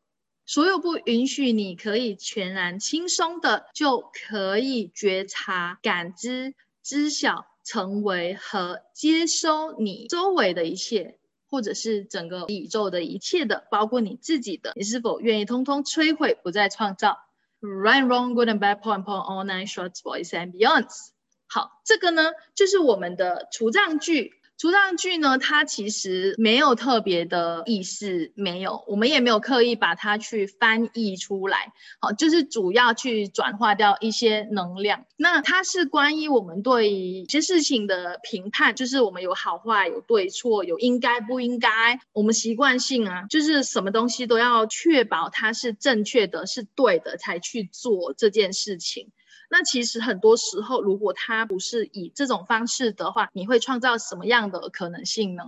[0.47, 11.19] 所有不允许你可以全然轻松的就可以觉察、感知、知晓、成为和接收你周围的一切，
[11.51, 17.19] 或者是整个宇宙的一切的，包括你自己的，你是否愿意通通摧毁，不再创造
[17.61, 21.09] ？Right, wrong, good and bad, point, point, all nine shorts, boys and beyonds。
[21.49, 24.38] 好，这个呢就是我们的除障句。
[24.59, 35.05] 除障句呢，它其实没有特别的意思，没有，我们也没有刻意把它去翻译出来，好，就是主要去转化掉一些能量。
[35.16, 49.12] 那它是关于我们对一些事情的评判，就是我们有好坏、有对错、有应该不应该，我们习惯性啊，就是什么东西都要确保它是正确的、是对的才去做这件事情。
[49.51, 55.43] 那其实很多时候，如果它不是以这种方式的话，你会创造什么样的可能性呢？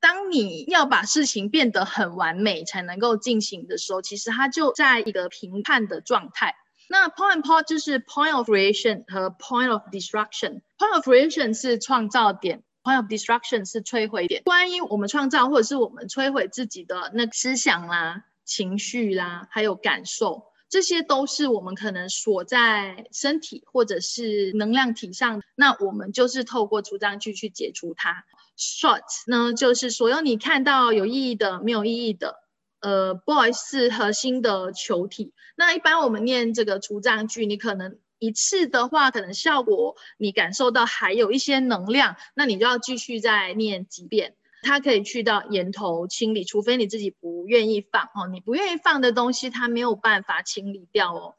[0.00, 6.54] 当你要把事情变得很完美才能够进行的时候，其实它就在一个评判的状态。
[6.88, 10.60] 那 point point 就是 point of creation 和 point of destruction。
[10.78, 14.42] point of creation 是创造点，point of destruction 是摧毁点。
[14.44, 20.44] 关于我们创造或者是我们摧毁自己的那思想啦、情绪啦，还有感受。
[20.68, 28.24] 这些都是我们可能锁在身体或者是能量体上，那我们就是透过除障句去解除它。
[28.58, 32.36] Short 呢，就是所有你看到有意义的、没有意义的。
[32.80, 35.32] 呃，Boy 是核心的球体。
[35.56, 44.34] 那一般我们念这个除障句，你可能一次的话，可能效果你感受到还有一些能量，那你就要继续再念几遍。
[44.62, 48.28] 它可以去到源头清理，除非你自己不愿意放哦。
[48.32, 51.34] 你不愿意放的东西，它没有办法清理掉哦。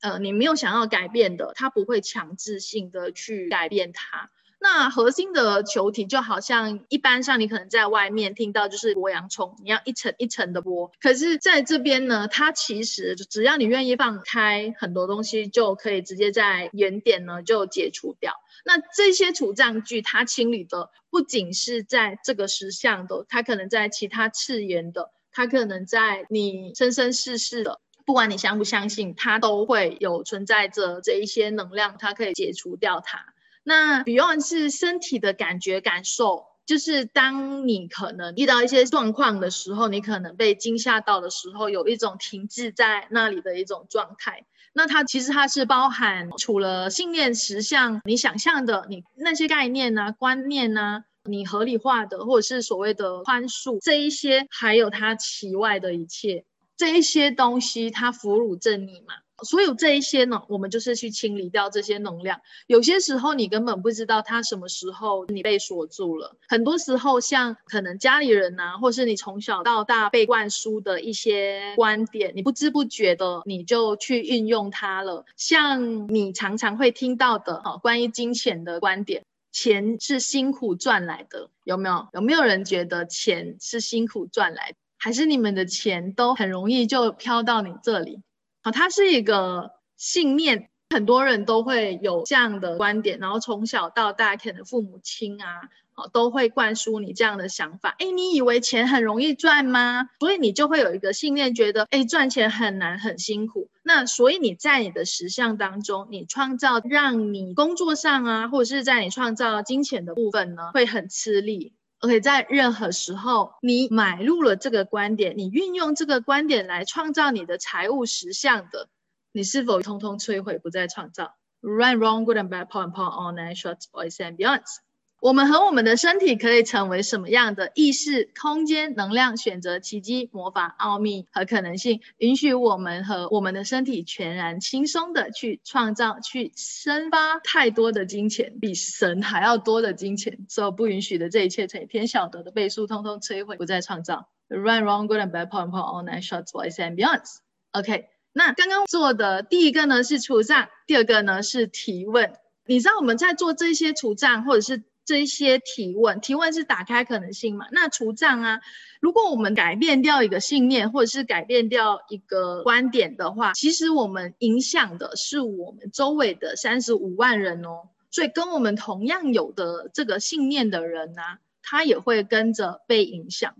[0.00, 4.30] 呃，你没有想要改变的，它不会强制性的去改变它。
[4.62, 10.88] 那核心的球体就好像一般上，你可能在外面听到就是剥洋葱，你要一层一层的剥。
[11.00, 18.34] 可是在这边呢，它其实只要你愿意放开，很多东西就可以直接在原点呢就解除掉。
[18.64, 33.31] 那这些除障具，它清理的不仅是在这个实相的，它可能在其他次元的，它可能在你生生世世的，不管你相不相信，它都会有存在着这一些能量，它可以解除掉它。
[33.64, 44.44] 那 Beyond 是身体的感觉感受，就是当你可能遇到一些状况的时候，你可能被惊吓到的时候，有一种停滞在那里的一种状态。
[44.74, 56.44] 那它其实它是包含除了信念实相，你想象的你那些概念呢、观念呢，你合理化的或者是所谓的宽恕这一些，还有它其外的一切
[56.76, 59.14] 这一些东西，它俘虏着你嘛。
[59.44, 62.40] 所有这一些呢，我们就是去清理掉这些能量。
[62.66, 66.36] 有些时候你根本不知道它什么时候你被锁住了。
[66.48, 75.24] 很多时候，像可能家里人呐，或是你从小到大被灌输的一些观点，你不知不觉的你就去运用它了。
[75.36, 82.06] 像你常常会听到的哈，关于金钱的观点，钱是辛苦赚来的，有没有？
[82.12, 84.76] 有没有人觉得钱是辛苦赚来的？
[84.98, 88.20] 还是你们的钱都很容易就飘到你这里？
[88.62, 97.96] 好，它是一个信念，很多人都会有这样的观点，然后从小到大，可能父母亲啊，好都会灌输你这样的想法。
[97.98, 100.08] 哎，你以为钱很容易赚吗？
[100.20, 103.68] 所以你就会有一个信念，觉得哎赚钱很难很辛苦。
[103.82, 111.72] 那所以你在你的实相当中，你创造让你工作上啊，或者是在你创造金钱的部分呢，会很吃力。
[112.02, 118.88] OK，在任何时候，你买入了这个观点，你运用这个观点来创造你的财务实相的，
[119.30, 124.78] 你是否通通摧毁，不再创造？Right, wrong, good and bad, power and power, all nine shorts, boys and beyonds.
[125.22, 140.44] 我们和我们的身体可以成为什么样的意识、空间、能量、选择、奇迹、魔法、奥秘和可能性，允许我们和我们的身体全然轻松的去创造、去生发太多的金钱，比神还要多的金钱。
[140.48, 144.28] 所有不允许的这一切，成天晓得的倍数，通通摧毁，不再创造。
[144.48, 147.22] Run, wrong, good and bad, p o i n power, all nine shorts, boys and beyond.
[147.70, 152.32] OK，那刚刚做的第一个呢是除障，第二个呢是提问。
[152.64, 157.66] 你知道我们在做这些除障，或者是这些提问，提问是打开可能性嘛？
[157.72, 158.60] 那除障啊，
[159.00, 167.88] 如果我们改变掉一个信念，或者是改变掉一个观点的话，其实我们影响的是我们周围的三十五万人哦。
[168.10, 171.22] 所以跟我们同样有的这个信念的人呢，
[171.62, 173.56] 他也会跟着被影响。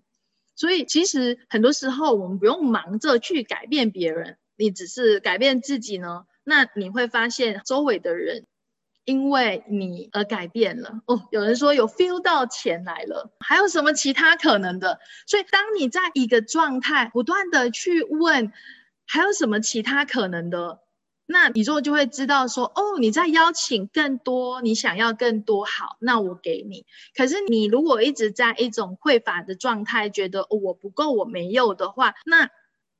[0.54, 8.46] 所以其实很多时候我们不用忙着去改变别人，你只是改变自己呢，那你会发现周围的人。
[9.04, 15.00] 因为你而改变了哦，有人说有 feel 到钱来了，还有什么其他可能的？
[15.26, 18.52] 所以当你在一个状态不断的去问，
[19.06, 20.80] 还有什么其他可能的，
[21.26, 26.86] 那宇宙就会知道说，哦，你在邀请更多，你想要更多，好，那我给你。
[27.16, 32.50] 可是你如果一直在一种匮乏的状态，觉得我不够，我没有的话，那。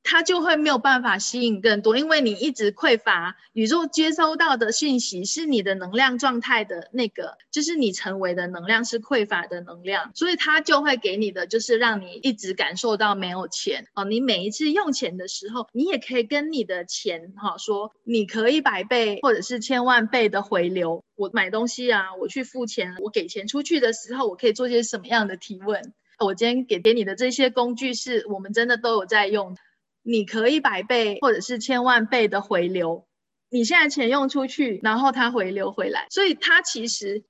[0.03, 14.03] 他就会没有办法吸引更多，因为你一直匮乏，宇宙接收到的讯息是你的能量状态的那个，就是你成为的能量是匮乏的能量，所以他就会给你的就是让你一直感受到没有钱哦。
[14.03, 21.03] 你每一次用钱的时候，你也可以跟你的钱哈说，你可以百倍或者是千万倍的回流。
[21.15, 25.93] 我买东西啊，我去付钱，我给钱出去的时候，我可以做些什么样的提问？
[26.19, 29.55] 我今天给给你的这些工具是我们真的都有在用。
[30.03, 33.07] 你可以百倍或者是千万倍的回流，
[33.49, 37.23] 你现在钱用出去，然后它回流回来，所以它其实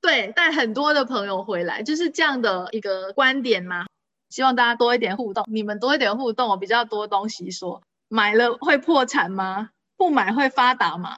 [0.00, 3.86] 对带很多的朋友回来，就是这样的一个观点嘛。
[4.30, 7.82] 希望大家多一点互动，你们多一点互动，我比较多东西说。
[8.08, 9.70] 买了会破产吗？
[9.96, 11.16] 不买会发达吗？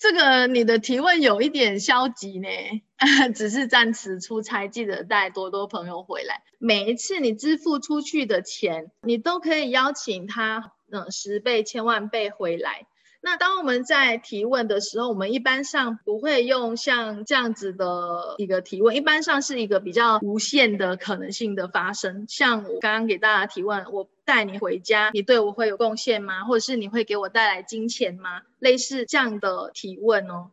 [0.00, 2.48] 这个你的提问有一点消极呢，
[3.36, 6.42] 只是暂时出差，记得带多多朋友回来。
[6.58, 12.86] 每一次你支付出去的钱，你都可以邀请他，嗯，十倍、千万倍回来。
[13.22, 22.24] 那当我们在提问的时候，我们一般上不会用像这样子的一个提问，一般上是一个比较无限的可能性的发生。
[22.28, 26.44] 像我刚刚给大家提问，我带你回家，你对我会有贡献吗？
[26.44, 28.42] 或者是你会给我带来金钱吗？
[28.58, 30.50] 类似这样的提问哦。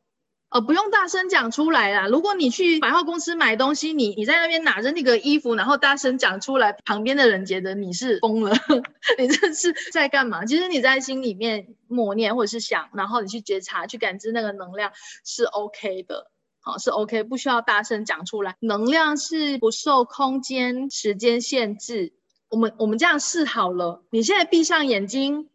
[0.50, 2.08] 呃，不用大声讲出来啦。
[2.08, 8.56] 如果你去百货公司买东西，你你在那边拿着那个衣服，然后大声讲出来，旁边的人觉得你是疯了，
[9.20, 10.46] 你这是在干嘛？
[10.46, 14.94] 其实你在心里面默念或者是想，然后你去觉察、去感知那个能量
[15.26, 16.32] 是 OK 的，
[16.62, 18.56] 好是 OK，不需要大声讲出来。
[18.62, 22.14] 能量是不受空间、时间限制。
[22.50, 25.50] 我们我们这样试好了，你现在闭上眼睛，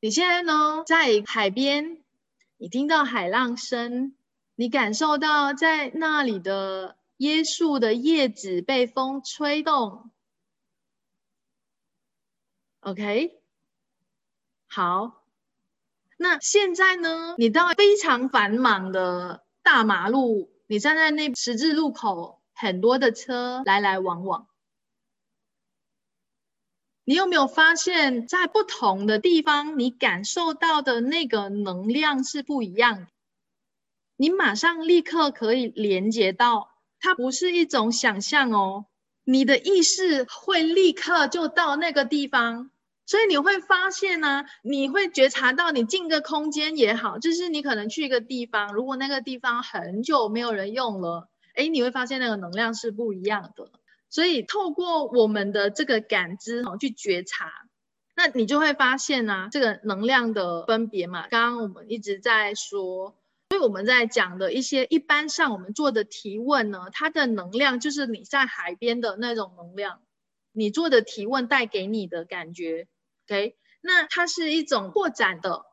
[0.00, 2.01] 你现在呢在海边。
[2.62, 4.14] 你听到海浪声，
[4.54, 10.12] 你感受到在那里的椰树的叶子被风吹动。
[12.78, 13.42] OK，
[14.68, 15.24] 好，
[16.16, 17.34] 那现在呢？
[17.36, 24.46] 你到非常繁忙的大马路，你站在那十字路口，很多的车来来往往。
[27.04, 33.08] 你有没有发现，在不同的地方，你感受到的那个能量是不一样？
[34.16, 36.68] 你马上立刻可以连接到，
[37.00, 38.86] 它不是一种想象哦，
[39.24, 42.70] 你的意识会立刻就到那个地方。
[43.04, 53.68] 所以你会发现呢，你会觉察到，你进个空间也好，就是你可能去一个地方，如果那个地方很久没有人用了，哎，你会发现那个能量是不一样的。
[54.12, 57.50] 所以透过我们的这个感知哈，去觉察，
[58.14, 61.26] 那你就会发现呢，这个能量的分别嘛。
[61.28, 63.16] 刚刚我们一直在说，
[63.48, 70.02] 所以我们在讲的一些一般上我们做的提问呢，它的能量就是你在海边的那种能量。
[70.52, 72.86] 你做的提问带给你的感觉
[73.26, 73.56] ，OK？
[73.80, 75.64] 那它是一种扩展的，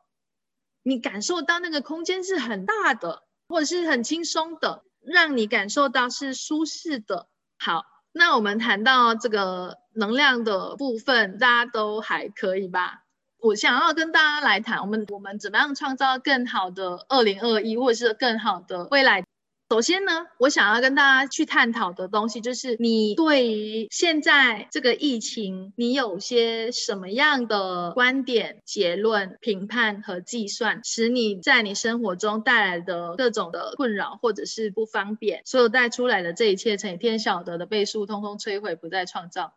[0.82, 7.28] 你感受到那个空间是很大的，或者是很轻松的，让你感受到是舒适的。
[7.58, 13.04] 好，那我们谈到这个能量的部分，大家都还可以吧？
[13.38, 19.24] 我想要跟大家来谈，我们我们怎么样创造更好的二零二一，或者是更好的未来？
[19.70, 39.52] 首先呢，我想要跟大家去探讨的东西，就是你对于现在这个疫情，你有些什么样的观点、结论、评判和计算，使你在你生活中带来的各种的困扰或者是不方便，所有带出来的这一切成天晓得的倍数，通通摧毁，不再创造。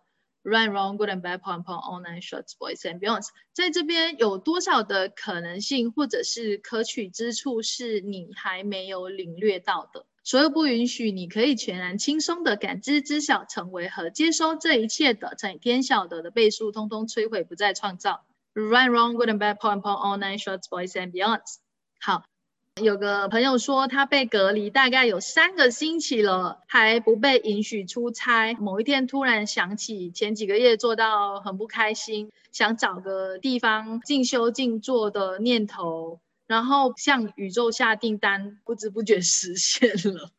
[0.46, 10.06] Right, wrong, good and bad, point, point, all nine shorts, boys and beyonds，在这边有多少的可能性或者是可取之处是你还没有领略到的？
[10.26, 18.26] 所有不允许你可以全然轻松的感知、知晓、成为和接收这一切的在天晓得的倍数，通通摧毁，不再创造。
[18.54, 21.60] Right, wrong, good and bad, point, point, all nine shorts, boys and beyonds。
[22.02, 22.33] 好。
[22.82, 28.56] 有个朋友说，他被隔离大概有三个星期了，还不被允许出差。
[28.56, 40.32] 某一天突然想起前几个月做到很不开心，想找个地方静修静坐的念头，然后向宇宙下订单，不知不觉实现了。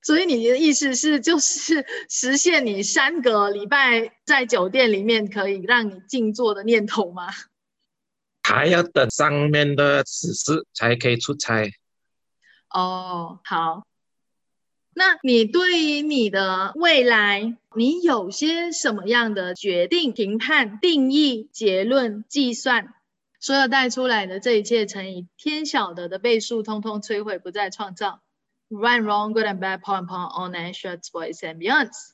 [0.00, 7.28] 所以你的意思是，就是实现你三个礼拜在酒店里面可以让你静坐的念头吗？
[8.44, 11.70] 还要等上面的指示才可以出差。
[12.72, 13.86] 哦，好。
[14.94, 22.92] 那你对于你的未来，你有些什么样的决定、评判、定义、结论、计算？
[23.40, 28.20] 所有带出来的这一切乘以天晓得的倍数，通通摧毁，不再创造。
[28.68, 32.12] Right, wrong, good and bad, point, point, all nine shorts, boys and beyonds.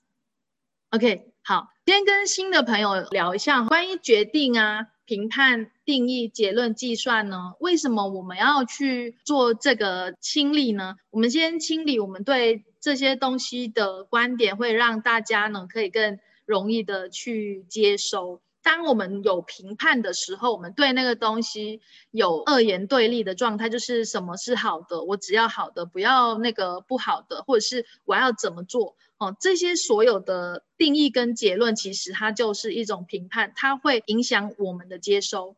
[0.90, 4.86] OK，好，今天跟新的朋友聊一下关于决定啊。
[5.08, 7.54] 评判、定义、结论、计算呢？
[7.60, 10.96] 为什么我们要去做这个清理呢？
[11.08, 18.42] 我们先清理我们对这些东西的观点，会让大家呢可以更容易的去接收。
[18.68, 28.94] 当我们有评判的时候，我们对那个东西有二元对立的状态，就是什么是好的，我只要好的，不要那个不好的，或者是我要怎么做？
[29.16, 35.56] 哦，这些所有的定义跟结论，其实它就是一种评判，它会影响我们的接收，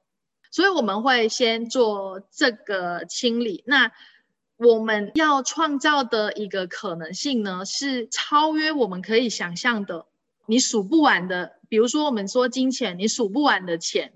[0.53, 3.65] 所以我们会先做这个清理。
[3.67, 3.91] 那
[4.57, 10.07] 我们要创造的一个可能性呢，是超越我们可以想象的，
[10.51, 11.61] 你数不完的。
[11.69, 14.15] 比如说，我们说金钱，你数不完的钱，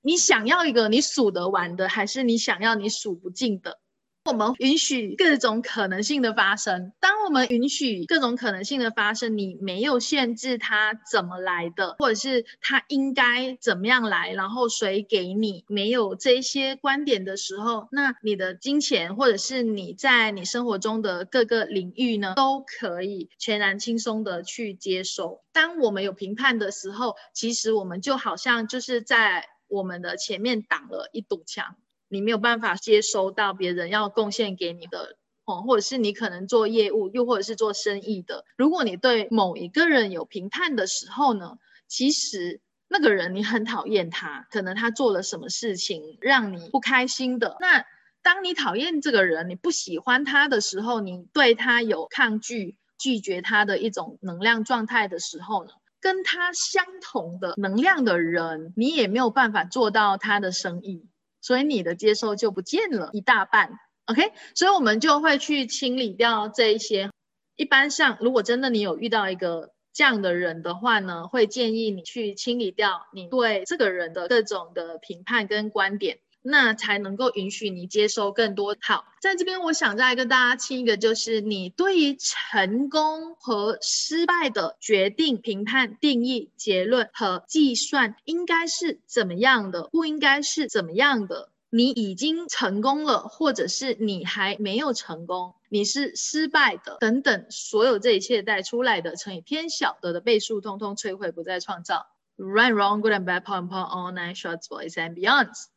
[0.00, 3.80] 你想要一个你数得完的，还是你想要你数不尽的？
[4.24, 6.92] 我们允许各种可能性的发生。
[7.00, 25.42] 当我们允许各种可能性的发生，你没有限制它怎么来的，或者是它应该怎么样来，然后谁给你没有这些观点的时候，那你的金钱或者是你在你生活中的各个领域呢，都可以全然轻松的去接受。
[25.52, 31.74] 当我们有评判的时候，其实我们就好像就是在我们的前面挡了一堵墙。
[32.12, 38.44] 你没有办法接收到别人要贡献给你的哦，或者是你可能做业务，又或者是做生意的。
[38.58, 41.56] 如果你对某一个人有评判的时候呢，
[41.88, 47.56] 其实那个人你很讨厌他，可能他做了什么事情让你不开心的。
[47.60, 47.86] 那
[48.22, 61.08] 当你讨厌这个人，你不喜欢他的时候，你对他有抗拒、拒绝他的一种能量状态的时候呢，跟他相同的能量的人，你也没有办法做到他的生意。
[61.42, 64.32] 所以你的接受就不见了一大半，OK？
[64.54, 67.10] 所以我们就会去清理掉这一些。
[67.56, 76.18] 一般像，如果真的你有遇到一个这样的人的话呢，会建议你去清理掉你对这个人的各种的评判跟观点。
[76.42, 78.76] 那才能够允许你接收更多。
[78.80, 91.50] 好，在这边我想再跟大家清一个，就是你对于成功和失败的决定、评判、定义、结论和计算应该是怎么样的，不应该是怎么样的。
[91.74, 102.08] 你已经成功了，或者是你还没有成功，你是失败的，等等，所有这一切带出来的乘以偏小的的倍数，通通摧毁，不再创造。
[102.36, 105.71] Right, wrong, good and bad, poem, poem, all night, shorts, boys and beyonds。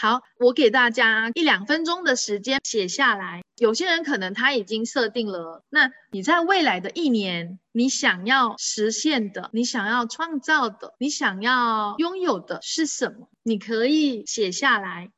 [0.00, 3.42] 好，我给大家一两分钟的时间写下来。
[3.58, 13.28] 有些人可能他已经设定了，那你在未来的一年，你想要实现的，你想要创造的，你想要拥有的是什么？
[13.42, 15.10] 你可以写下来。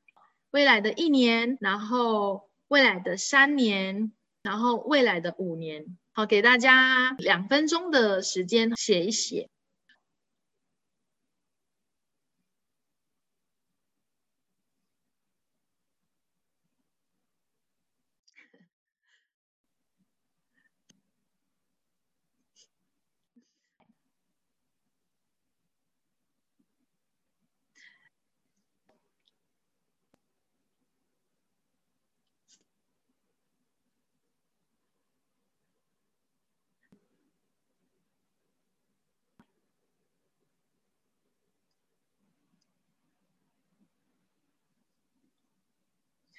[0.51, 4.11] 未来的一年，然后未来的三年，
[4.43, 5.97] 然后未来的五年。
[6.13, 9.49] 好，给大家两分钟的时间写一写。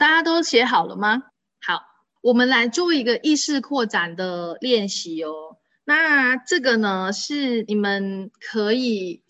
[0.03, 1.23] 大家都写好了吗？
[1.61, 1.85] 好，
[2.21, 5.59] 我们来做一个意识扩展的练习哦。
[5.85, 9.23] 那这个呢，是你们可以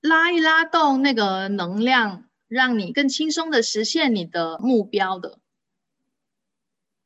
[0.00, 5.40] 拉一拉动那个能量，让你更轻松的实现你的目标的。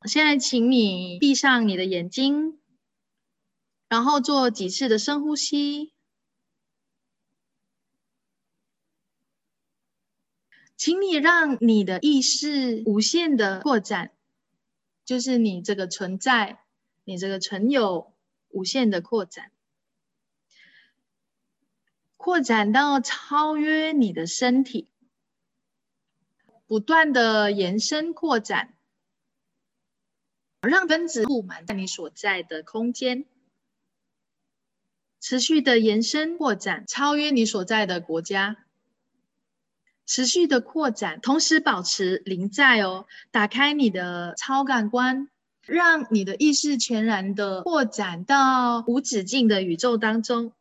[0.05, 2.61] 现在，请你闭上你的眼睛，
[3.89, 5.92] 然后做几次的深呼吸。
[10.83, 14.11] 请你让你的意识无限的扩展，
[15.05, 16.59] 就是你这个存在，
[17.05, 18.13] 你这个存有
[18.49, 19.53] 无限的扩展，
[22.17, 24.89] 扩展到超越你的身体，
[26.67, 28.75] 不断的延伸扩展，
[30.63, 33.25] 让分子布满在你所在的空间，
[35.21, 38.65] 持续的延伸扩展，超越你所在的国家。
[40.07, 43.07] 持续的扩展，同时保持临在哦。
[43.31, 45.29] 打开你的超感官，
[45.65, 50.53] 让你的意识全然的扩展到无止境的宇宙当中，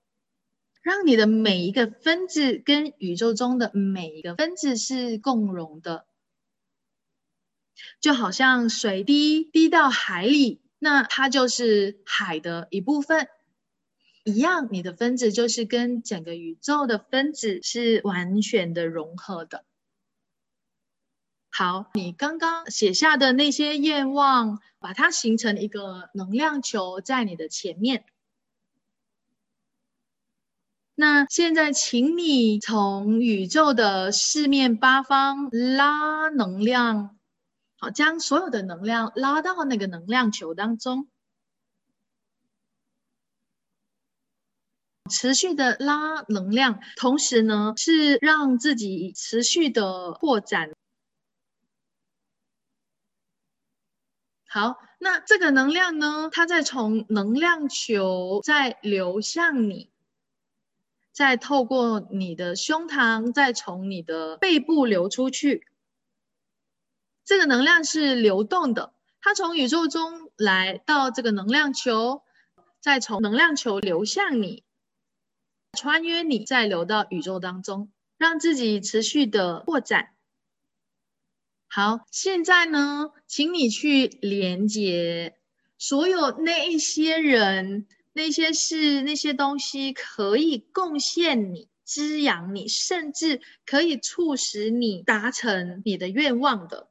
[0.82, 6.06] 让你的每一个分子跟宇宙中的每一个分子是共融的，
[8.00, 13.28] 就好像水滴滴到海里，那它就是海的一部分。
[14.24, 19.66] 一样，你的分子就是跟整个宇宙的分子是完全的融合的。
[21.50, 28.06] 好，你刚刚写下的那些愿望，把它形成一个能量球在你的前面。
[30.94, 37.18] 那现在，请你从宇宙的四面八方拉能量，
[37.78, 41.10] 好，将所有的能量拉到那个能量球当中。
[45.12, 50.72] 持续的拉能量，同时呢是让自己持续的扩展。
[54.48, 59.90] 好，那这个能量呢，它再从能量球再流向你，
[61.12, 65.68] 再透过你的胸膛，再从你的背部流出去。
[67.24, 72.24] 这个能量是流动的，它从宇宙中来到这个能量球，
[72.82, 74.66] 再从能量球流向你。
[75.78, 80.10] 穿越你，再流到宇宙当中，让自己持续的扩展。
[81.70, 85.38] 好，现在呢，请你去连接
[85.78, 96.90] 所有那一些人、那些事、那些东西，可以贡献你、滋养你，甚至可以促使你达成你的愿望的，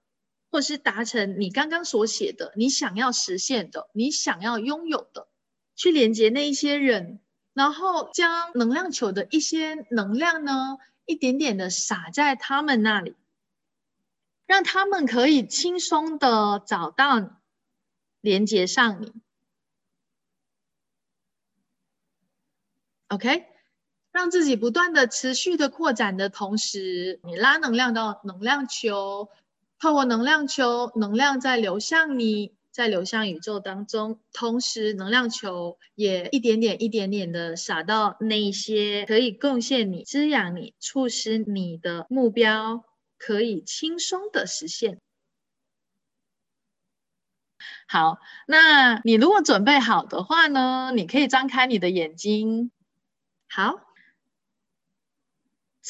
[0.51, 5.29] 或是达成你刚刚所写的、你想要实现的、你想要拥有的，
[5.77, 7.21] 去连接那一些人。
[7.61, 13.15] 然后将能量球的一些能量呢，一点点的撒在他们那里，
[14.47, 17.29] 让他们可以轻松的找到你
[18.23, 19.13] 连接上你。
[23.09, 23.45] OK，
[24.11, 29.29] 让自己不断的持续的扩展的同时，你拉能量到能量球，
[29.79, 32.55] 透过能量球，能量在流向你。
[32.73, 42.85] 在流向宇宙当中，同时能量球也一点点、一点点的撒到那些可以贡献你、滋养你、促使你的目标
[43.19, 45.01] 可以轻松的实现。
[47.89, 52.71] 好，那你如果准备好的话呢，你可以张开你的眼睛。
[53.49, 53.90] 好。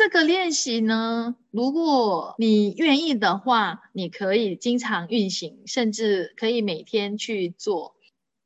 [0.00, 7.94] 这个练习呢，如果你愿意的话，你可以经常运行，甚至可以每天去做。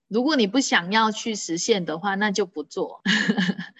[0.08, 3.02] 如果你不想要去实现的话，那就不做。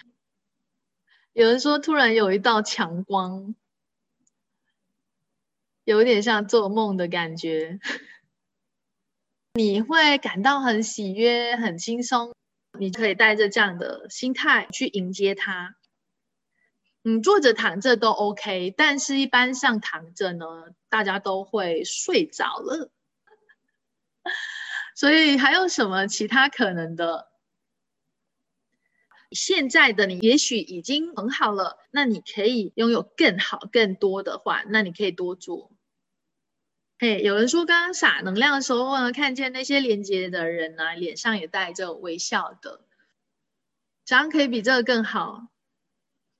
[1.32, 3.56] 有人说突然有一道强光，
[5.82, 7.80] 有点像做梦的感觉。
[9.54, 12.32] 你会感到很喜悦、很轻松，
[12.78, 15.74] 你可以带着这样的心态去迎接它。
[17.06, 20.46] 嗯，坐着、躺着都 OK，但是一般上躺着呢，
[20.88, 22.90] 大家都会睡着了。
[24.96, 27.28] 所以还有什么其他可能的？
[29.32, 35.72] 现在的你也许已经很好了，那你可以拥有更好、更多的话，那你可以多做。
[36.98, 42.80] 嘿，有人说刚刚撒能量的时候呢，看见那些连接的人呢，脸上也带着微笑的，
[44.06, 45.48] 怎样可以比这个更好？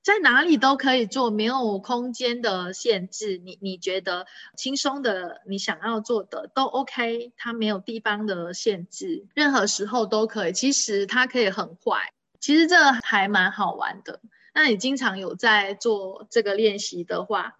[0.05, 3.39] 在哪里都可以做，没有空间的限制。
[3.39, 10.53] 你你觉得轻松的，你想要做的都 OK，它没有地方的限制，任何时候都可以。
[10.53, 14.19] 其实它可以很坏，其实这还蛮好玩的。
[14.53, 17.57] 那你经常有在做这个练习的话，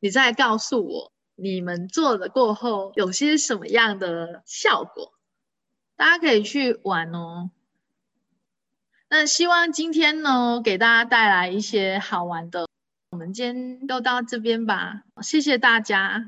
[0.00, 5.12] 你再告诉我，你们做了过后有些什么样的效果？
[5.94, 7.50] 大家可以去玩哦。
[9.14, 12.66] 那希望今天呢，给大家带来一些好玩的。
[13.10, 16.18] 我们今天就到这边吧，谢谢大家。